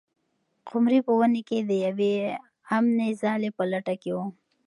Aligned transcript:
قمري 0.67 0.99
په 1.07 1.11
ونې 1.19 1.41
کې 1.49 1.59
د 1.69 1.71
یوې 1.85 2.13
امنې 2.75 3.09
ځالۍ 3.21 3.49
په 3.57 3.63
لټه 3.71 3.95
کې 4.01 4.11
وه. 4.15 4.25